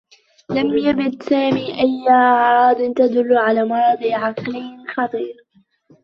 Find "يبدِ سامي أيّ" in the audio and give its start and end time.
0.77-2.05